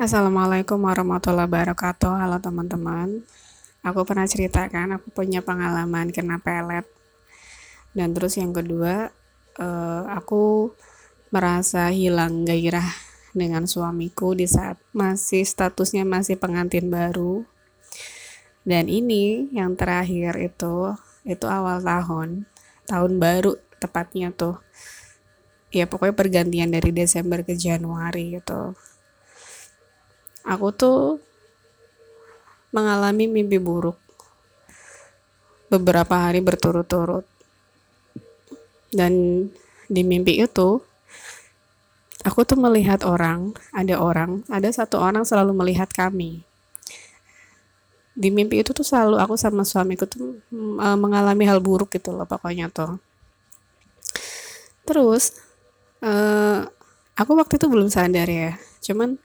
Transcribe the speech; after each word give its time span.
Assalamualaikum 0.00 0.80
warahmatullahi 0.80 1.44
wabarakatuh. 1.44 2.24
Halo 2.24 2.40
teman-teman. 2.40 3.20
Aku 3.84 4.08
pernah 4.08 4.24
ceritakan 4.24 4.96
aku 4.96 5.12
punya 5.12 5.44
pengalaman 5.44 6.08
kena 6.08 6.40
pelet. 6.40 6.88
Dan 7.92 8.16
terus 8.16 8.40
yang 8.40 8.56
kedua, 8.56 9.12
uh, 9.60 10.04
aku 10.08 10.72
merasa 11.28 11.92
hilang 11.92 12.48
gairah 12.48 12.96
dengan 13.36 13.68
suamiku 13.68 14.32
di 14.32 14.48
saat 14.48 14.80
masih 14.96 15.44
statusnya 15.44 16.08
masih 16.08 16.40
pengantin 16.40 16.88
baru. 16.88 17.44
Dan 18.64 18.88
ini 18.88 19.52
yang 19.52 19.76
terakhir 19.76 20.40
itu 20.40 20.96
itu 21.28 21.44
awal 21.44 21.76
tahun, 21.84 22.48
tahun 22.88 23.20
baru 23.20 23.60
tepatnya 23.76 24.32
tuh. 24.32 24.64
Ya 25.68 25.84
pokoknya 25.84 26.16
pergantian 26.16 26.72
dari 26.72 26.88
Desember 26.88 27.44
ke 27.44 27.52
Januari 27.52 28.40
gitu 28.40 28.72
aku 30.46 30.68
tuh 30.72 30.98
mengalami 32.70 33.26
mimpi 33.26 33.58
buruk. 33.58 33.98
Beberapa 35.70 36.28
hari 36.28 36.42
berturut-turut. 36.42 37.26
Dan 38.90 39.46
di 39.86 40.02
mimpi 40.02 40.42
itu 40.42 40.82
aku 42.26 42.40
tuh 42.42 42.58
melihat 42.58 43.06
orang 43.06 43.54
ada 43.70 43.96
orang 43.96 44.42
ada 44.50 44.66
satu 44.70 44.98
orang 44.98 45.22
selalu 45.22 45.54
melihat 45.54 45.86
kami. 45.90 46.42
Di 48.14 48.28
mimpi 48.34 48.60
itu 48.60 48.74
tuh 48.74 48.82
selalu 48.82 49.22
aku 49.22 49.38
sama 49.38 49.62
suamiku 49.62 50.04
tuh 50.10 50.42
e, 50.52 50.88
mengalami 50.98 51.46
hal 51.46 51.62
buruk 51.62 51.94
gitu 51.94 52.10
loh 52.10 52.26
pokoknya 52.26 52.66
tuh. 52.68 52.98
Terus 54.90 55.38
uh, 56.02 56.66
aku 57.14 57.32
waktu 57.36 57.62
itu 57.62 57.66
belum 57.70 57.86
sadar 57.86 58.26
ya. 58.26 58.58
Cuman 58.82 59.20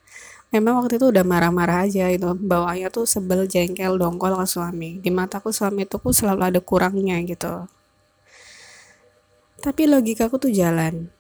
memang 0.56 0.80
waktu 0.80 0.96
itu 0.96 1.12
udah 1.12 1.28
marah-marah 1.28 1.84
aja 1.84 2.08
itu 2.08 2.32
bawahnya 2.32 2.88
tuh 2.88 3.04
sebel 3.04 3.44
jengkel 3.44 4.00
dongkol 4.00 4.40
ke 4.40 4.48
suami. 4.48 5.04
Di 5.04 5.12
mataku 5.12 5.52
suami 5.52 5.84
itu 5.84 6.00
ku 6.00 6.16
selalu 6.16 6.56
ada 6.56 6.60
kurangnya 6.64 7.20
gitu. 7.28 7.68
Tapi 9.60 9.84
logikaku 9.92 10.40
tuh 10.40 10.56
jalan. 10.56 11.12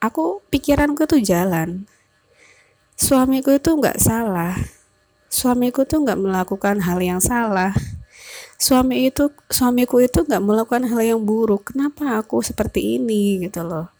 Aku 0.00 0.40
pikiranku 0.48 1.04
tuh 1.04 1.20
jalan. 1.20 1.84
Suamiku 2.96 3.52
itu 3.52 3.68
nggak 3.68 4.00
salah. 4.00 4.56
Suamiku 5.28 5.84
tuh 5.84 6.00
nggak 6.00 6.16
melakukan 6.16 6.80
hal 6.80 6.98
yang 7.04 7.20
salah. 7.20 7.76
Suami 8.56 9.12
itu 9.12 9.28
suamiku 9.52 10.00
itu 10.00 10.24
nggak 10.24 10.40
melakukan 10.40 10.88
hal 10.88 11.00
yang 11.04 11.20
buruk. 11.20 11.76
Kenapa 11.76 12.16
aku 12.16 12.40
seperti 12.40 12.96
ini 12.96 13.44
gitu 13.44 13.60
loh? 13.60 13.92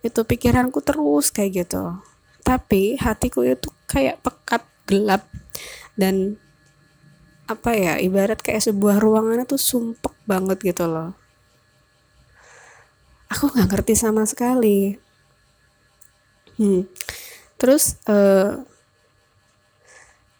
Itu 0.00 0.24
pikiranku 0.24 0.80
terus 0.80 1.28
kayak 1.28 1.68
gitu 1.68 2.09
tapi 2.40 2.96
hatiku 2.98 3.44
itu 3.44 3.68
kayak 3.86 4.22
pekat 4.24 4.62
gelap 4.88 5.22
dan 5.94 6.40
apa 7.50 7.74
ya 7.74 7.98
ibarat 7.98 8.38
kayak 8.38 8.62
sebuah 8.62 9.02
ruangan 9.02 9.42
itu 9.42 9.58
sumpek 9.58 10.14
banget 10.22 10.62
gitu 10.62 10.86
loh. 10.86 11.14
Aku 13.30 13.50
nggak 13.50 13.68
ngerti 13.70 13.94
sama 13.98 14.22
sekali. 14.26 14.94
Hmm. 16.60 16.84
terus 17.56 17.96
uh, 18.04 18.60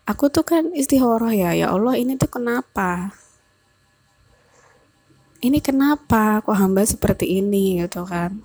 aku 0.05 0.29
tuh 0.29 0.45
kan 0.45 0.69
istihoroh 0.77 1.33
ya 1.33 1.57
ya 1.57 1.73
Allah 1.73 1.97
ini 1.97 2.21
tuh 2.21 2.29
kenapa? 2.29 3.17
Ini 5.41 5.65
kenapa 5.65 6.45
kok 6.45 6.53
hamba 6.53 6.85
seperti 6.85 7.41
ini 7.41 7.81
gitu 7.81 8.05
kan? 8.05 8.45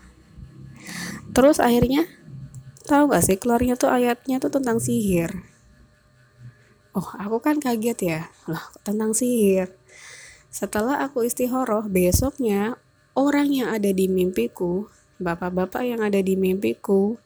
Terus 1.35 1.59
akhirnya 1.59 2.07
Tahu 2.85 3.09
gak 3.09 3.25
sih 3.25 3.41
keluarnya 3.41 3.73
tuh 3.73 3.89
ayatnya 3.89 4.37
tuh 4.37 4.53
tentang 4.53 4.77
sihir. 4.77 5.33
Oh, 6.93 7.09
aku 7.17 7.41
kan 7.41 7.57
kaget 7.57 7.97
ya. 8.05 8.21
Lah, 8.45 8.61
tentang 8.85 9.17
sihir. 9.17 9.73
Setelah 10.53 11.01
aku 11.01 11.25
istihoroh, 11.25 11.89
besoknya 11.89 12.77
orang 13.17 13.49
yang 13.49 13.73
ada 13.73 13.89
di 13.89 14.05
mimpiku, 14.05 14.85
bapak-bapak 15.17 15.81
yang 15.81 16.05
ada 16.05 16.21
di 16.21 16.37
mimpiku, 16.37 17.17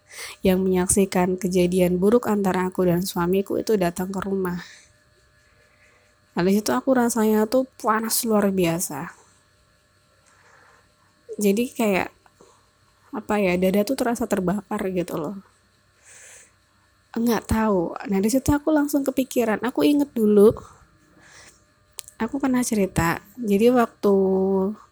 yang 0.48 0.64
menyaksikan 0.64 1.36
kejadian 1.36 2.00
buruk 2.00 2.32
antara 2.32 2.72
aku 2.72 2.88
dan 2.88 3.04
suamiku 3.04 3.60
itu 3.60 3.76
datang 3.76 4.16
ke 4.16 4.20
rumah. 4.24 4.64
Nah, 6.40 6.42
situ 6.48 6.72
aku 6.72 6.96
rasanya 6.96 7.44
tuh 7.52 7.68
panas 7.84 8.24
luar 8.24 8.48
biasa. 8.48 9.12
Jadi 11.36 11.68
kayak 11.76 12.16
apa 13.12 13.42
ya 13.44 13.60
dada 13.60 13.82
tuh 13.84 13.98
terasa 13.98 14.24
terbakar 14.30 14.86
gitu 14.94 15.18
loh 15.18 15.49
nggak 17.18 17.50
tahu. 17.50 17.98
Nah 18.10 18.20
di 18.22 18.30
situ 18.30 18.50
aku 18.54 18.70
langsung 18.70 19.02
kepikiran. 19.02 19.62
Aku 19.66 19.82
inget 19.82 20.14
dulu 20.14 20.54
aku 22.20 22.36
pernah 22.38 22.62
cerita. 22.62 23.24
Jadi 23.40 23.72
waktu 23.74 24.16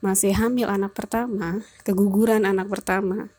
masih 0.01 0.33
hamil 0.33 0.71
anak 0.71 0.95
pertama 0.95 1.61
keguguran 1.83 2.47
anak 2.47 2.71
pertama 2.71 3.29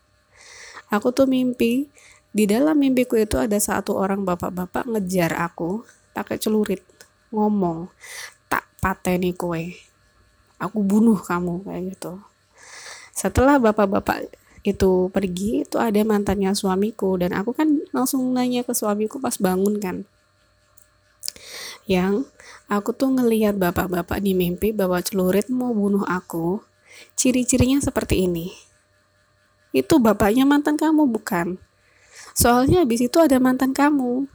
aku 0.92 1.12
tuh 1.12 1.28
mimpi 1.28 1.88
di 2.28 2.44
dalam 2.44 2.76
mimpiku 2.76 3.16
itu 3.16 3.40
ada 3.40 3.56
satu 3.56 3.96
orang 3.96 4.22
bapak-bapak 4.24 4.84
ngejar 4.84 5.32
aku 5.36 5.84
pakai 6.12 6.36
celurit 6.36 6.84
ngomong 7.32 7.88
tak 8.48 8.68
pateni 8.80 9.32
kue 9.32 9.76
aku 10.58 10.78
bunuh 10.82 11.16
kamu 11.16 11.64
kayak 11.64 11.82
gitu. 11.96 12.20
Setelah 13.14 13.58
bapak-bapak 13.58 14.30
itu 14.66 15.10
pergi 15.10 15.66
itu 15.66 15.76
ada 15.78 16.00
mantannya 16.02 16.54
suamiku. 16.54 17.18
Dan 17.18 17.34
aku 17.34 17.54
kan 17.54 17.82
langsung 17.94 18.34
nanya 18.34 18.62
ke 18.62 18.72
suamiku 18.74 19.18
pas 19.22 19.36
bangun 19.38 19.78
kan. 19.78 19.96
Yang 21.88 22.28
aku 22.68 22.92
tuh 22.92 23.12
ngelihat 23.14 23.56
bapak-bapak 23.56 24.20
di 24.20 24.36
mimpi 24.36 24.74
bahwa 24.74 25.00
celurit 25.00 25.48
mau 25.48 25.72
bunuh 25.72 26.04
aku. 26.04 26.60
Ciri-cirinya 27.14 27.78
seperti 27.78 28.26
ini. 28.26 28.50
Itu 29.70 30.00
bapaknya 30.00 30.48
mantan 30.48 30.80
kamu 30.80 31.06
bukan? 31.08 31.60
Soalnya 32.32 32.86
habis 32.86 33.02
itu 33.02 33.18
ada 33.18 33.36
mantan 33.42 33.74
kamu 33.74 34.26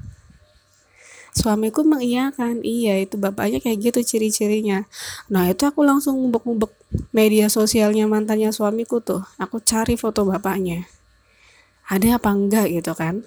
suamiku 1.34 1.82
mengiyakan 1.82 2.62
iya 2.62 3.02
itu 3.02 3.18
bapaknya 3.18 3.58
kayak 3.58 3.92
gitu 3.92 4.00
ciri-cirinya. 4.06 4.86
Nah 5.34 5.50
itu 5.50 5.66
aku 5.66 5.82
langsung 5.82 6.22
ngubek-ngubek 6.22 6.70
media 7.10 7.50
sosialnya 7.50 8.06
mantannya 8.06 8.54
suamiku 8.54 9.02
tuh. 9.02 9.26
Aku 9.42 9.58
cari 9.60 9.98
foto 9.98 10.24
bapaknya. 10.24 10.86
Ada 11.90 12.22
apa 12.22 12.30
enggak 12.32 12.70
gitu 12.70 12.94
kan? 12.94 13.26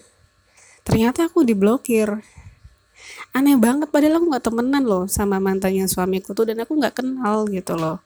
Ternyata 0.86 1.26
aku 1.26 1.42
diblokir. 1.42 2.22
Aneh 3.34 3.58
banget 3.58 3.92
padahal 3.92 4.22
aku 4.22 4.26
nggak 4.32 4.44
temenan 4.48 4.84
loh 4.86 5.04
sama 5.10 5.36
mantannya 5.42 5.84
suamiku 5.90 6.32
tuh 6.32 6.48
dan 6.48 6.62
aku 6.62 6.78
nggak 6.78 7.02
kenal 7.02 7.44
gitu 7.50 7.76
loh. 7.76 8.00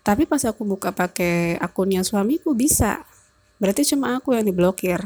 Tapi 0.00 0.24
pas 0.24 0.40
aku 0.48 0.64
buka 0.64 0.94
pakai 0.94 1.60
akunnya 1.60 2.00
suamiku 2.00 2.56
bisa. 2.56 3.04
Berarti 3.60 3.84
cuma 3.84 4.16
aku 4.16 4.32
yang 4.32 4.48
diblokir 4.48 5.04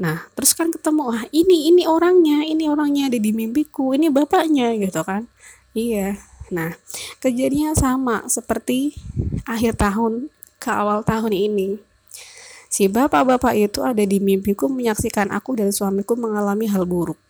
Nah, 0.00 0.24
terus 0.32 0.56
kan 0.56 0.72
ketemu, 0.72 1.12
wah 1.12 1.24
ini 1.28 1.68
ini 1.68 1.84
orangnya, 1.84 2.40
ini 2.40 2.72
orangnya 2.72 3.12
ada 3.12 3.20
di 3.20 3.36
mimpiku, 3.36 3.92
ini 3.92 4.08
bapaknya 4.08 4.72
gitu 4.80 5.04
kan. 5.04 5.28
Iya. 5.76 6.16
Nah, 6.48 6.72
kejadiannya 7.20 7.76
sama 7.76 8.24
seperti 8.24 8.96
akhir 9.44 9.76
tahun 9.76 10.32
ke 10.56 10.72
awal 10.72 11.04
tahun 11.04 11.36
ini. 11.36 11.76
Si 12.72 12.88
bapak-bapak 12.88 13.52
itu 13.60 13.84
ada 13.84 14.00
di 14.00 14.16
mimpiku 14.24 14.72
menyaksikan 14.72 15.28
aku 15.36 15.60
dan 15.60 15.68
suamiku 15.68 16.16
mengalami 16.16 16.64
hal 16.64 16.88
buruk. 16.88 17.20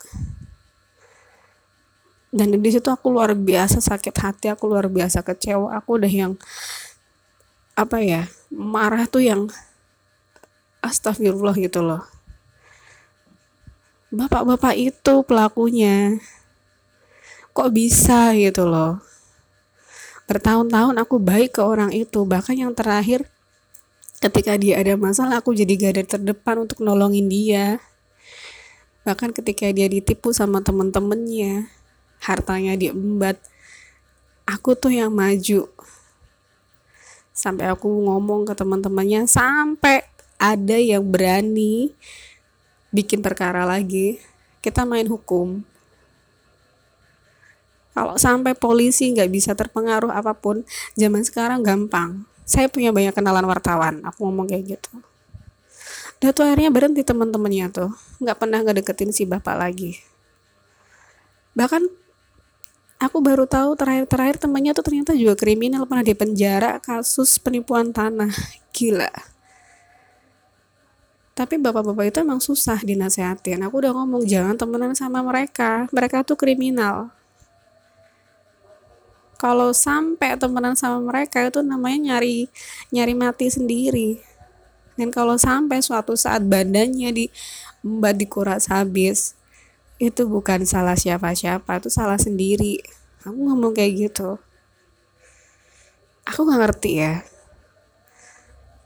Dan 2.30 2.54
di 2.54 2.70
situ 2.70 2.86
aku 2.86 3.10
luar 3.10 3.34
biasa 3.34 3.82
sakit 3.82 4.14
hati, 4.14 4.46
aku 4.46 4.70
luar 4.70 4.86
biasa 4.86 5.26
kecewa, 5.26 5.74
aku 5.74 5.98
udah 5.98 6.12
yang 6.12 6.38
apa 7.74 7.98
ya, 7.98 8.30
marah 8.54 9.10
tuh 9.10 9.26
yang 9.26 9.50
astagfirullah 10.86 11.58
gitu 11.58 11.82
loh 11.82 12.19
bapak-bapak 14.10 14.74
itu 14.74 15.22
pelakunya. 15.22 16.18
Kok 17.54 17.70
bisa 17.70 18.34
gitu 18.34 18.66
loh? 18.66 18.98
Bertahun-tahun 20.26 20.98
aku 20.98 21.18
baik 21.18 21.58
ke 21.58 21.62
orang 21.62 21.94
itu. 21.94 22.26
Bahkan 22.26 22.54
yang 22.58 22.74
terakhir 22.74 23.26
ketika 24.22 24.54
dia 24.58 24.78
ada 24.78 24.94
masalah 24.98 25.38
aku 25.42 25.54
jadi 25.54 25.74
garda 25.78 26.18
terdepan 26.18 26.66
untuk 26.66 26.82
nolongin 26.82 27.30
dia. 27.30 27.78
Bahkan 29.06 29.34
ketika 29.34 29.70
dia 29.70 29.86
ditipu 29.86 30.34
sama 30.34 30.60
temen-temennya 30.60 31.70
hartanya 32.20 32.76
diembat 32.76 33.40
aku 34.44 34.74
tuh 34.74 34.92
yang 34.92 35.14
maju. 35.14 35.70
Sampai 37.30 37.70
aku 37.70 37.88
ngomong 37.88 38.44
ke 38.44 38.52
teman-temannya 38.52 39.24
sampai 39.24 40.04
ada 40.36 40.76
yang 40.76 41.06
berani 41.06 41.94
bikin 42.90 43.22
perkara 43.22 43.66
lagi, 43.66 44.18
kita 44.62 44.86
main 44.86 45.06
hukum. 45.06 45.62
Kalau 47.90 48.14
sampai 48.18 48.54
polisi 48.54 49.10
nggak 49.10 49.30
bisa 49.30 49.52
terpengaruh 49.58 50.14
apa 50.14 50.34
pun, 50.36 50.62
zaman 50.94 51.26
sekarang 51.26 51.66
gampang. 51.66 52.22
Saya 52.46 52.70
punya 52.70 52.90
banyak 52.94 53.14
kenalan 53.14 53.46
wartawan, 53.46 54.02
aku 54.06 54.26
ngomong 54.26 54.46
kayak 54.50 54.78
gitu. 54.78 54.92
udah 56.20 56.36
tuh 56.36 56.44
akhirnya 56.44 56.68
berhenti 56.68 57.00
teman-temannya 57.00 57.72
tuh 57.72 57.96
nggak 58.20 58.36
pernah 58.36 58.60
ngedeketin 58.60 59.08
si 59.08 59.24
bapak 59.24 59.56
lagi 59.56 59.96
bahkan 61.56 61.88
aku 63.00 63.24
baru 63.24 63.48
tahu 63.48 63.72
terakhir-terakhir 63.72 64.36
temannya 64.36 64.76
tuh 64.76 64.84
ternyata 64.84 65.16
juga 65.16 65.32
kriminal 65.32 65.88
pernah 65.88 66.04
di 66.04 66.12
penjara 66.12 66.76
kasus 66.84 67.40
penipuan 67.40 67.96
tanah 67.96 68.28
gila 68.76 69.08
tapi 71.40 71.56
bapak-bapak 71.56 72.12
itu 72.12 72.20
emang 72.20 72.36
susah 72.36 72.76
dinasehatin. 72.84 73.64
Aku 73.64 73.80
udah 73.80 73.96
ngomong 73.96 74.28
jangan 74.28 74.60
temenan 74.60 74.92
sama 74.92 75.24
mereka. 75.24 75.88
Mereka 75.88 76.20
tuh 76.20 76.36
kriminal. 76.36 77.08
Kalau 79.40 79.72
sampai 79.72 80.36
temenan 80.36 80.76
sama 80.76 81.00
mereka 81.00 81.40
itu 81.48 81.64
namanya 81.64 82.12
nyari 82.12 82.52
nyari 82.92 83.14
mati 83.16 83.48
sendiri. 83.48 84.20
Dan 85.00 85.08
kalau 85.08 85.40
sampai 85.40 85.80
suatu 85.80 86.12
saat 86.12 86.44
badannya 86.44 87.08
di 87.08 87.32
mbak 87.80 88.20
dikuras 88.20 88.68
habis 88.68 89.32
itu 89.96 90.28
bukan 90.28 90.68
salah 90.68 90.92
siapa-siapa 90.92 91.80
itu 91.80 91.88
salah 91.88 92.20
sendiri. 92.20 92.84
Aku 93.24 93.48
ngomong 93.48 93.72
kayak 93.72 94.12
gitu. 94.12 94.36
Aku 96.28 96.44
nggak 96.44 96.60
ngerti 96.68 97.00
ya. 97.00 97.24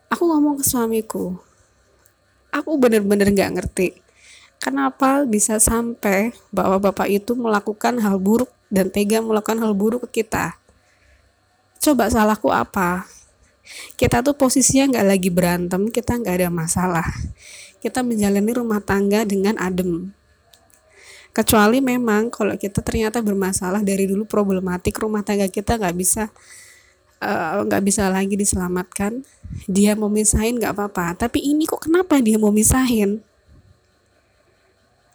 Aku 0.07 0.31
ngomong 0.31 0.63
ke 0.63 0.65
suamiku 0.71 1.35
aku 2.55 2.79
bener-bener 2.79 3.35
-bener 3.35 3.51
ngerti. 3.59 3.99
Kenapa 4.63 5.27
bisa 5.27 5.59
sampai 5.59 6.33
bahwa 6.55 6.79
bapak 6.79 7.11
itu 7.11 7.35
melakukan 7.35 8.01
hal 8.01 8.17
buruk 8.23 8.49
dan 8.71 8.89
tega 8.89 9.21
melakukan 9.21 9.61
hal 9.61 9.75
buruk 9.75 10.09
ke 10.09 10.23
kita? 10.23 10.57
Coba 11.83 12.09
salahku 12.09 12.49
apa? 12.49 13.05
Kita 14.01 14.25
tuh 14.25 14.33
posisinya 14.33 14.97
nggak 14.97 15.07
lagi 15.09 15.29
berantem 15.29 15.83
kita 15.93 16.17
nggak 16.17 16.35
ada 16.41 16.49
masalah. 16.49 17.05
Kita 17.83 18.01
menjalani 18.01 18.53
rumah 18.57 18.81
tangga 18.81 19.29
dengan 19.29 19.61
adem. 19.61 20.17
Kecuali 21.35 21.85
memang 21.85 22.33
kalau 22.33 22.57
kita 22.57 22.81
ternyata 22.81 23.21
bermasalah 23.21 23.85
dari 23.85 24.09
dulu 24.09 24.25
problematik 24.25 24.97
rumah 24.97 25.21
tangga 25.21 25.51
kita 25.51 25.77
nggak 25.77 25.97
bisa 25.99 26.33
nggak 27.65 27.83
uh, 27.83 27.87
bisa 27.87 28.09
lagi 28.13 28.37
diselamatkan 28.37 29.25
dia 29.71 29.97
mau 29.97 30.13
misahin 30.13 30.61
nggak 30.61 30.77
apa-apa 30.77 31.27
tapi 31.27 31.41
ini 31.41 31.65
kok 31.65 31.89
kenapa 31.89 32.21
dia 32.21 32.37
mau 32.37 32.53
misahin 32.53 33.25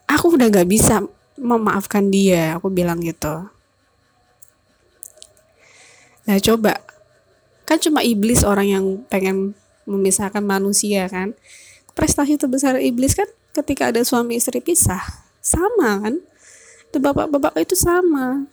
aku 0.09 0.35
udah 0.37 0.49
nggak 0.49 0.69
bisa 0.69 1.05
memaafkan 1.39 2.09
dia 2.09 2.57
aku 2.57 2.67
bilang 2.73 2.99
gitu 2.99 3.47
Nah 6.29 6.37
coba, 6.37 6.77
kan 7.65 7.81
cuma 7.81 8.05
iblis 8.05 8.45
orang 8.45 8.69
yang 8.69 8.85
pengen 9.09 9.57
memisahkan 9.89 10.45
manusia 10.45 11.09
kan. 11.09 11.33
Prestasi 11.97 12.37
terbesar 12.37 12.77
iblis 12.77 13.17
kan 13.17 13.25
ketika 13.57 13.89
ada 13.89 14.05
suami 14.05 14.37
istri 14.37 14.61
pisah. 14.61 15.01
Sama 15.41 16.05
kan? 16.05 16.21
Itu 16.93 17.01
bapak-bapak 17.01 17.57
itu 17.65 17.73
sama. 17.73 18.45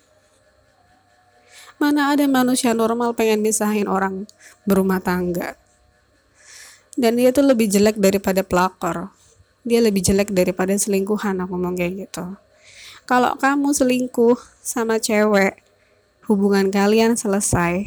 Mana 1.76 2.16
ada 2.16 2.24
manusia 2.24 2.72
normal 2.72 3.12
pengen 3.12 3.44
misahin 3.44 3.84
orang 3.84 4.24
berumah 4.64 5.00
tangga. 5.00 5.60
Dan 6.96 7.20
dia 7.20 7.28
tuh 7.36 7.44
lebih 7.44 7.68
jelek 7.68 8.00
daripada 8.00 8.40
pelakor. 8.40 9.12
Dia 9.60 9.84
lebih 9.84 10.00
jelek 10.00 10.32
daripada 10.32 10.72
selingkuhan 10.72 11.36
aku 11.44 11.52
ngomong 11.52 11.76
kayak 11.76 12.08
gitu. 12.08 12.24
Kalau 13.04 13.36
kamu 13.36 13.76
selingkuh 13.76 14.40
sama 14.64 14.96
cewek, 14.96 15.60
hubungan 16.24 16.72
kalian 16.72 17.14
selesai, 17.14 17.86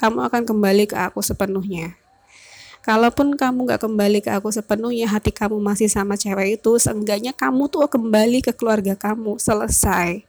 kamu 0.00 0.26
akan 0.26 0.42
kembali 0.48 0.88
ke 0.88 0.96
aku 0.96 1.20
sepenuhnya. 1.20 1.94
Kalaupun 2.88 3.36
kamu 3.36 3.68
gak 3.68 3.84
kembali 3.84 4.24
ke 4.24 4.32
aku 4.32 4.48
sepenuhnya, 4.48 5.12
hati 5.12 5.28
kamu 5.28 5.60
masih 5.60 5.92
sama 5.92 6.16
cewek 6.16 6.56
itu, 6.56 6.80
seenggaknya 6.80 7.36
kamu 7.36 7.68
tuh 7.68 7.84
kembali 7.84 8.40
ke 8.40 8.56
keluarga 8.56 8.96
kamu, 8.96 9.36
selesai. 9.36 10.24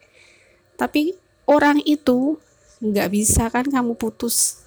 Tapi 0.76 1.16
orang 1.48 1.80
itu 1.88 2.36
gak 2.84 3.10
bisa 3.12 3.52
kan 3.52 3.68
kamu 3.68 3.96
putus. 3.96 4.64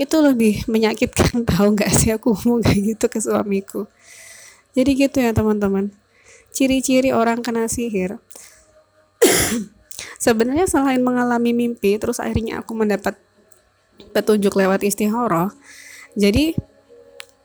Itu 0.00 0.18
lebih 0.24 0.64
menyakitkan 0.66 1.44
tahu 1.50 1.76
gak 1.76 1.92
sih 1.94 2.12
aku 2.12 2.32
ngomong 2.36 2.64
kayak 2.64 2.96
gitu 2.96 3.06
ke 3.12 3.18
suamiku. 3.20 3.88
Jadi 4.72 4.90
gitu 4.96 5.20
ya 5.20 5.36
teman-teman. 5.36 5.92
Ciri-ciri 6.52 7.16
orang 7.16 7.40
kena 7.40 7.64
sihir 7.64 8.20
sebenarnya 10.24 10.66
selain 10.66 11.02
mengalami 11.02 11.54
mimpi 11.54 11.96
terus 11.98 12.18
akhirnya 12.22 12.62
aku 12.62 12.72
mendapat 12.74 13.18
petunjuk 14.12 14.54
lewat 14.54 14.84
istihoroh 14.84 15.52
jadi 16.18 16.56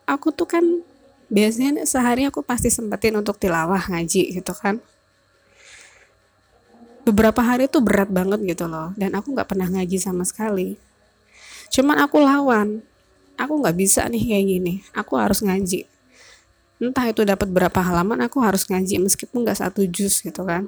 aku 0.09 0.33
tuh 0.33 0.47
kan 0.49 0.63
biasanya 1.27 1.83
sehari 1.83 2.27
aku 2.27 2.43
pasti 2.43 2.71
sempetin 2.71 3.15
untuk 3.19 3.35
tilawah 3.39 3.81
ngaji 3.91 4.39
gitu 4.39 4.53
kan 4.55 4.79
beberapa 7.07 7.39
hari 7.39 7.71
tuh 7.71 7.79
berat 7.79 8.11
banget 8.11 8.43
gitu 8.43 8.67
loh 8.67 8.91
dan 8.99 9.15
aku 9.15 9.31
nggak 9.31 9.47
pernah 9.47 9.71
ngaji 9.71 9.95
sama 9.95 10.27
sekali. 10.27 10.75
Cuman 11.71 12.03
aku 12.03 12.19
lawan. 12.19 12.83
Aku 13.37 13.61
nggak 13.61 13.77
bisa 13.77 14.03
nih 14.09 14.19
kayak 14.19 14.45
gini. 14.49 14.73
Aku 14.91 15.15
harus 15.15 15.39
ngaji. 15.45 15.87
Entah 16.83 17.05
itu 17.07 17.23
dapat 17.23 17.47
berapa 17.47 17.79
halaman 17.79 18.25
aku 18.25 18.43
harus 18.43 18.65
ngaji 18.67 18.99
meskipun 19.01 19.47
nggak 19.47 19.61
satu 19.61 19.87
juz 19.87 20.19
gitu 20.19 20.43
kan. 20.43 20.67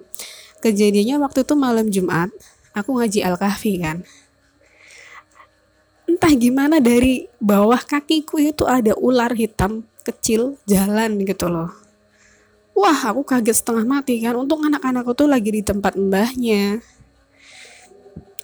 Kejadiannya 0.63 1.19
waktu 1.19 1.43
itu 1.43 1.53
malam 1.59 1.91
Jumat 1.91 2.29
aku 2.71 2.95
ngaji 2.95 3.25
Al-Kahfi 3.25 3.73
kan. 3.81 3.97
Entah 6.09 6.33
gimana 6.33 6.79
dari 6.81 7.29
bawah 7.37 7.81
kakiku 7.83 8.41
itu 8.41 8.65
ada 8.65 8.95
ular 8.97 9.33
hitam 9.35 9.85
kecil 10.01 10.57
jalan 10.65 11.21
gitu 11.21 11.51
loh 11.51 11.88
wah 12.79 12.99
aku 13.11 13.27
kaget 13.27 13.59
setengah 13.59 13.83
mati 13.83 14.23
kan. 14.23 14.39
Untung 14.39 14.63
anak-anakku 14.63 15.11
tuh 15.11 15.27
lagi 15.27 15.51
di 15.51 15.59
tempat 15.59 15.99
mbahnya. 15.99 16.79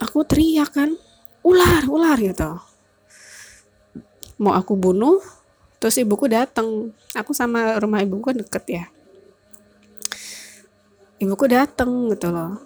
Aku 0.04 0.28
teriak 0.28 0.76
kan 0.76 0.92
ular 1.40 1.88
ular 1.88 2.20
gitu. 2.20 2.60
Mau 4.36 4.52
aku 4.52 4.76
bunuh 4.76 5.24
terus 5.80 5.96
ibuku 6.02 6.28
datang 6.28 6.92
aku 7.16 7.32
sama 7.32 7.80
rumah 7.80 8.04
ibuku 8.04 8.28
kan 8.28 8.36
deket 8.36 8.64
ya. 8.68 8.86
Ibuku 11.24 11.48
dateng 11.48 12.12
gitu 12.12 12.28
loh. 12.28 12.60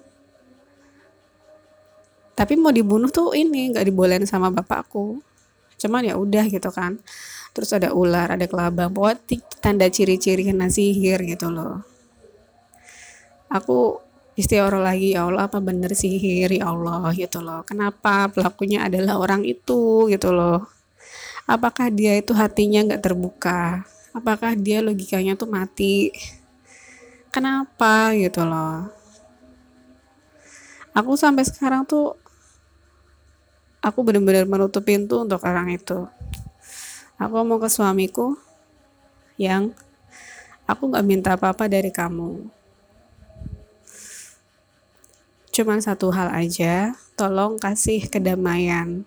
Tapi 2.34 2.58
mau 2.58 2.74
dibunuh 2.74 3.14
tuh 3.14 3.38
ini 3.38 3.70
nggak 3.70 3.86
dibolehin 3.86 4.26
sama 4.26 4.50
bapakku. 4.50 5.22
Cuman 5.78 6.02
ya 6.02 6.18
udah 6.18 6.50
gitu 6.50 6.74
kan 6.74 6.98
terus 7.60 7.76
ada 7.76 7.92
ular 7.92 8.32
ada 8.32 8.48
kelabang. 8.48 8.96
Buat 8.96 9.28
tanda 9.60 9.92
ciri-ciri 9.92 10.48
kena 10.48 10.72
sihir 10.72 11.20
gitu 11.28 11.52
loh. 11.52 11.84
Aku 13.52 14.00
istighfar 14.40 14.80
lagi 14.80 15.20
ya 15.20 15.28
Allah 15.28 15.52
apa 15.52 15.60
bener 15.60 15.92
sihir? 15.92 16.56
Ya 16.56 16.72
Allah 16.72 17.12
gitu 17.12 17.44
loh. 17.44 17.68
Kenapa 17.68 18.32
pelakunya 18.32 18.88
adalah 18.88 19.20
orang 19.20 19.44
itu? 19.44 20.08
gitu 20.08 20.32
loh. 20.32 20.64
Apakah 21.44 21.92
dia 21.92 22.16
itu 22.16 22.32
hatinya 22.32 22.88
nggak 22.88 23.04
terbuka? 23.04 23.84
Apakah 24.16 24.56
dia 24.56 24.80
logikanya 24.80 25.36
tuh 25.36 25.52
mati? 25.52 26.16
Kenapa? 27.36 28.16
gitu 28.16 28.48
loh. 28.48 28.88
Aku 30.96 31.20
sampai 31.20 31.44
sekarang 31.44 31.84
tuh 31.84 32.16
aku 33.84 34.00
benar-benar 34.04 34.48
menutup 34.48 34.84
pintu 34.84 35.24
untuk 35.24 35.44
orang 35.44 35.72
itu 35.72 36.08
aku 37.20 37.36
mau 37.44 37.60
ke 37.60 37.68
suamiku 37.68 38.40
yang 39.36 39.76
aku 40.64 40.88
nggak 40.88 41.06
minta 41.06 41.30
apa-apa 41.36 41.68
dari 41.68 41.92
kamu. 41.92 42.48
Cuman 45.52 45.84
satu 45.84 46.16
hal 46.16 46.32
aja 46.32 46.96
tolong 47.20 47.60
kasih 47.60 48.08
kedamaian. 48.08 49.04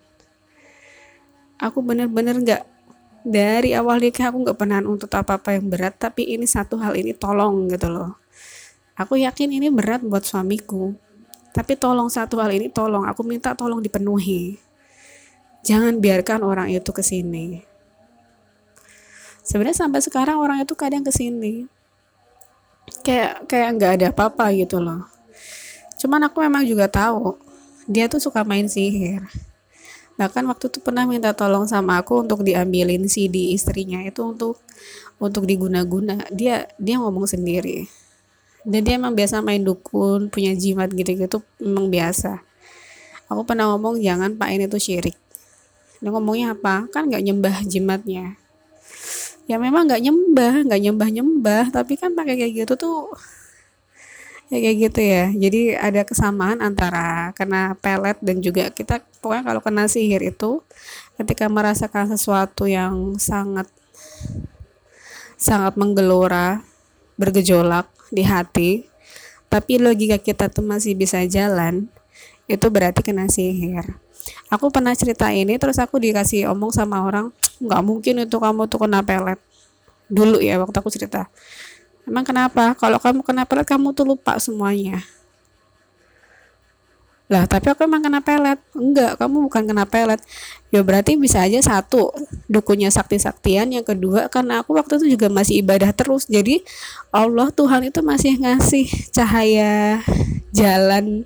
Aku 1.56 1.80
bener-bener 1.80 2.36
nggak 2.36 2.62
dari 3.24 3.72
awal 3.72 3.96
nikah 3.96 4.28
aku 4.28 4.44
nggak 4.44 4.58
pernah 4.60 4.84
untuk 4.84 5.08
apa-apa 5.08 5.56
yang 5.56 5.72
berat 5.72 5.96
tapi 5.96 6.36
ini 6.36 6.44
satu 6.44 6.76
hal 6.76 6.92
ini 6.92 7.16
tolong 7.16 7.72
gitu 7.72 7.88
loh. 7.88 8.20
Aku 8.92 9.16
yakin 9.16 9.56
ini 9.56 9.72
berat 9.72 10.04
buat 10.04 10.28
suamiku 10.28 10.92
tapi 11.56 11.80
tolong 11.80 12.12
satu 12.12 12.36
hal 12.44 12.52
ini 12.52 12.68
tolong 12.68 13.08
aku 13.08 13.24
minta 13.24 13.56
tolong 13.56 13.80
dipenuhi. 13.80 14.60
Jangan 15.64 15.96
biarkan 15.96 16.44
orang 16.44 16.68
itu 16.68 16.92
ke 16.92 17.00
sini 17.00 17.71
sebenarnya 19.42 19.86
sampai 19.86 20.00
sekarang 20.00 20.38
orang 20.38 20.62
itu 20.62 20.72
kadang 20.78 21.02
ke 21.02 21.10
sini. 21.10 21.66
Kayak 23.02 23.50
kayak 23.50 23.68
nggak 23.78 23.92
ada 23.98 24.06
apa-apa 24.14 24.54
gitu 24.54 24.78
loh. 24.78 25.06
Cuman 25.98 26.22
aku 26.26 26.42
memang 26.42 26.62
juga 26.66 26.86
tahu 26.86 27.38
dia 27.90 28.06
tuh 28.06 28.22
suka 28.22 28.46
main 28.46 28.70
sihir. 28.70 29.26
Bahkan 30.14 30.46
waktu 30.46 30.70
itu 30.70 30.78
pernah 30.78 31.02
minta 31.02 31.34
tolong 31.34 31.66
sama 31.66 31.98
aku 31.98 32.22
untuk 32.22 32.46
diambilin 32.46 33.10
CD 33.10 33.54
istrinya 33.54 33.98
itu 34.06 34.22
untuk 34.22 34.62
untuk 35.18 35.46
diguna-guna. 35.46 36.22
Dia 36.30 36.70
dia 36.78 37.02
ngomong 37.02 37.26
sendiri. 37.26 37.90
Dan 38.62 38.86
dia 38.86 38.94
emang 38.94 39.18
biasa 39.18 39.42
main 39.42 39.66
dukun 39.66 40.30
punya 40.30 40.54
jimat 40.54 40.86
gitu-gitu 40.94 41.42
emang 41.58 41.90
biasa. 41.90 42.38
Aku 43.26 43.42
pernah 43.42 43.74
ngomong 43.74 43.98
jangan 43.98 44.38
pak 44.38 44.54
ini 44.54 44.70
tuh 44.70 44.78
syirik. 44.78 45.18
Dia 45.98 46.14
ngomongnya 46.14 46.54
apa? 46.54 46.86
Kan 46.94 47.10
nggak 47.10 47.22
nyembah 47.26 47.56
jimatnya 47.66 48.41
ya 49.50 49.56
memang 49.58 49.88
nggak 49.90 50.02
nyembah 50.02 50.54
nggak 50.66 50.80
nyembah 50.82 51.08
nyembah. 51.08 51.64
Tapi 51.74 51.98
kan 52.00 52.14
pakai 52.14 52.34
kayak 52.38 52.52
gitu 52.66 52.74
tuh 52.78 53.10
ya 54.52 54.58
kayak 54.60 54.76
gitu 54.90 55.00
ya. 55.00 55.24
Jadi 55.32 55.60
ada 55.76 56.02
kesamaan 56.04 56.60
antara 56.60 57.32
kena 57.38 57.78
pelet 57.80 58.18
dan 58.20 58.42
juga 58.44 58.68
kita 58.70 59.00
pokoknya 59.22 59.42
kalau 59.46 59.60
kena 59.62 59.84
sihir 59.86 60.22
itu 60.22 60.60
ketika 61.16 61.46
merasakan 61.46 62.10
sesuatu 62.10 62.66
yang 62.66 63.16
sangat 63.16 63.70
sangat 65.42 65.74
menggelora 65.74 66.62
bergejolak 67.18 67.90
di 68.14 68.22
hati 68.22 68.70
tapi 69.50 69.76
logika 69.76 70.16
kita 70.16 70.48
tuh 70.48 70.64
masih 70.64 70.94
bisa 70.94 71.20
jalan 71.26 71.90
itu 72.46 72.66
berarti 72.70 73.02
kena 73.02 73.26
sihir 73.26 73.98
aku 74.48 74.72
pernah 74.72 74.92
cerita 74.94 75.30
ini 75.30 75.58
terus 75.58 75.78
aku 75.78 75.98
dikasih 75.98 76.50
omong 76.52 76.74
sama 76.74 77.02
orang 77.02 77.30
nggak 77.62 77.82
mungkin 77.82 78.26
itu 78.26 78.36
kamu 78.36 78.66
tuh 78.70 78.86
kena 78.86 79.00
pelet 79.02 79.38
dulu 80.12 80.42
ya 80.42 80.60
waktu 80.60 80.76
aku 80.76 80.90
cerita 80.92 81.30
Emang 82.02 82.26
kenapa? 82.26 82.74
Kalau 82.74 82.98
kamu 82.98 83.22
kena 83.22 83.46
pelet 83.46 83.66
kamu 83.66 83.94
tuh 83.94 84.02
lupa 84.02 84.34
semuanya. 84.42 85.06
Lah, 87.30 87.48
tapi 87.48 87.70
aku 87.70 87.86
emang 87.86 88.02
kena 88.02 88.18
pelet. 88.20 88.58
Enggak, 88.74 89.16
kamu 89.16 89.46
bukan 89.48 89.62
kena 89.64 89.86
pelet. 89.86 90.18
Ya 90.74 90.82
berarti 90.82 91.14
bisa 91.14 91.46
aja 91.46 91.62
satu, 91.62 92.10
dukunya 92.50 92.90
sakti-saktian. 92.90 93.70
Yang 93.70 93.94
kedua, 93.94 94.26
karena 94.28 94.60
aku 94.60 94.74
waktu 94.74 94.98
itu 95.00 95.16
juga 95.16 95.30
masih 95.30 95.62
ibadah 95.62 95.94
terus. 95.94 96.26
Jadi 96.26 96.66
Allah 97.14 97.48
Tuhan 97.54 97.86
itu 97.86 98.02
masih 98.02 98.42
ngasih 98.42 98.86
cahaya 99.14 100.02
jalan 100.50 101.24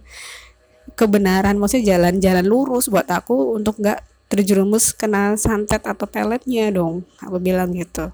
kebenaran. 0.97 1.61
Maksudnya 1.61 1.97
jalan-jalan 1.97 2.47
lurus 2.49 2.89
buat 2.89 3.07
aku 3.07 3.55
untuk 3.55 3.79
nggak 3.79 4.01
terjerumus 4.27 4.91
kena 4.97 5.39
santet 5.39 5.85
atau 5.87 6.09
peletnya 6.09 6.73
dong. 6.73 7.07
Aku 7.23 7.39
bilang 7.39 7.71
gitu. 7.77 8.11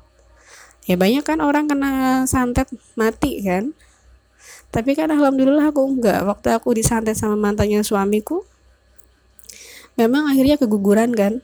Ya 0.85 0.99
banyak 0.99 1.23
kan 1.23 1.39
orang 1.39 1.71
kena 1.71 2.27
santet 2.27 2.69
mati 2.99 3.41
kan. 3.41 3.73
Tapi 4.75 4.99
kan 4.99 5.09
alhamdulillah 5.09 5.71
aku 5.71 5.81
enggak 5.87 6.27
waktu 6.27 6.49
aku 6.53 6.75
disantet 6.75 7.15
sama 7.15 7.39
mantannya 7.39 7.85
suamiku 7.87 8.43
memang 9.95 10.29
akhirnya 10.29 10.59
keguguran 10.59 11.15
kan. 11.15 11.41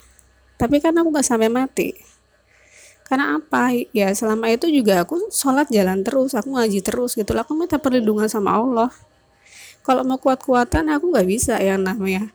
Tapi 0.58 0.82
kan 0.82 0.96
aku 0.98 1.14
nggak 1.14 1.26
sampai 1.26 1.46
mati. 1.46 1.94
Karena 3.06 3.40
apa? 3.40 3.72
Ya 3.94 4.12
selama 4.12 4.52
itu 4.52 4.68
juga 4.68 5.06
aku 5.06 5.32
sholat 5.32 5.70
jalan 5.72 6.04
terus 6.04 6.36
aku 6.36 6.52
ngaji 6.58 6.84
terus 6.84 7.16
gitu 7.16 7.32
aku 7.32 7.56
minta 7.56 7.80
perlindungan 7.80 8.28
sama 8.28 8.52
Allah 8.58 8.92
kalau 9.88 10.04
mau 10.04 10.20
kuat-kuatan 10.20 10.92
aku 10.92 11.08
nggak 11.08 11.24
bisa 11.24 11.56
yang 11.64 11.80
namanya. 11.80 12.28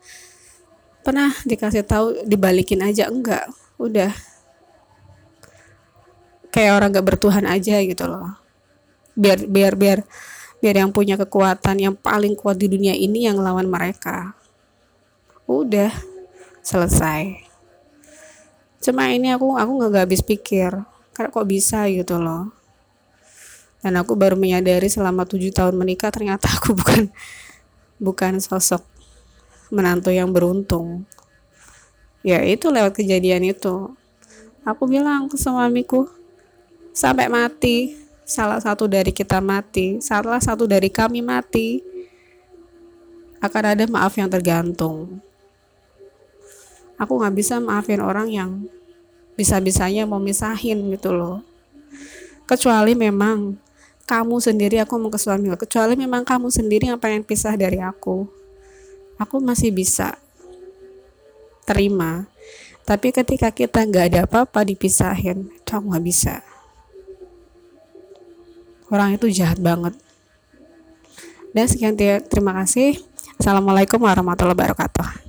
Pernah 1.06 1.30
dikasih 1.46 1.86
tahu 1.86 2.26
dibalikin 2.26 2.82
aja 2.82 3.06
enggak. 3.14 3.46
Udah. 3.78 4.10
Kayak 6.50 6.82
orang 6.82 6.90
gak 6.98 7.06
bertuhan 7.14 7.46
aja 7.46 7.78
gitu 7.86 8.10
loh. 8.10 8.34
Biar 9.14 9.46
biar 9.46 9.78
biar 9.78 10.02
biar 10.58 10.76
yang 10.82 10.90
punya 10.90 11.14
kekuatan 11.14 11.78
yang 11.78 11.94
paling 11.94 12.34
kuat 12.34 12.58
di 12.58 12.66
dunia 12.66 12.98
ini 12.98 13.30
yang 13.30 13.38
lawan 13.38 13.70
mereka. 13.70 14.34
Udah. 15.46 15.94
Selesai. 16.66 17.38
Cuma 18.82 19.14
ini 19.14 19.30
aku 19.30 19.62
aku 19.62 19.72
nggak 19.78 20.10
habis 20.10 20.26
pikir. 20.26 20.74
Karena 21.14 21.30
kok 21.30 21.46
bisa 21.46 21.86
gitu 21.86 22.18
loh 22.18 22.63
dan 23.84 24.00
aku 24.00 24.16
baru 24.16 24.40
menyadari 24.40 24.88
selama 24.88 25.28
tujuh 25.28 25.52
tahun 25.52 25.76
menikah 25.76 26.10
ternyata 26.10 26.48
aku 26.48 26.72
bukan 26.80 27.12
bukan 28.00 28.40
sosok 28.40 28.82
menantu 29.68 30.10
yang 30.16 30.32
beruntung. 30.32 31.04
Ya 32.24 32.40
itu 32.46 32.72
lewat 32.72 32.96
kejadian 32.96 33.44
itu. 33.52 33.92
Aku 34.64 34.88
bilang 34.88 35.28
ke 35.28 35.36
suamiku 35.36 36.08
sampai 36.96 37.28
mati. 37.28 38.00
Salah 38.24 38.64
satu 38.64 38.88
dari 38.88 39.12
kita 39.12 39.44
mati. 39.44 40.00
Salah 40.00 40.40
satu 40.40 40.64
dari 40.64 40.88
kami 40.88 41.20
mati. 41.20 41.84
Akan 43.44 43.76
ada 43.76 43.84
maaf 43.92 44.16
yang 44.16 44.32
tergantung. 44.32 45.20
Aku 46.96 47.20
nggak 47.20 47.36
bisa 47.36 47.60
maafin 47.60 48.00
orang 48.00 48.32
yang 48.32 48.52
bisa-bisanya 49.36 50.08
mau 50.08 50.22
misahin 50.22 50.80
gitu 50.96 51.12
loh. 51.12 51.44
Kecuali 52.48 52.96
memang 52.96 53.60
kamu 54.04 54.36
sendiri 54.44 54.84
aku 54.84 55.00
mau 55.00 55.08
ke 55.08 55.20
suami 55.20 55.48
kecuali 55.56 55.96
memang 55.96 56.28
kamu 56.28 56.52
sendiri 56.52 56.92
yang 56.92 57.00
pengen 57.00 57.24
pisah 57.24 57.56
dari 57.56 57.80
aku. 57.80 58.28
Aku 59.16 59.40
masih 59.40 59.72
bisa 59.72 60.20
terima. 61.64 62.28
Tapi 62.84 63.16
ketika 63.16 63.48
kita 63.48 63.80
nggak 63.88 64.06
ada 64.12 64.20
apa-apa 64.28 64.68
dipisahin 64.68 65.48
kamu 65.64 65.96
nggak 65.96 66.06
bisa. 66.06 66.36
Orang 68.92 69.16
itu 69.16 69.32
jahat 69.32 69.58
banget. 69.64 69.96
Dan 71.56 71.66
sekian 71.70 71.96
terima 72.28 72.52
kasih. 72.60 73.00
Assalamualaikum 73.40 74.04
warahmatullahi 74.04 74.54
wabarakatuh 74.54 75.23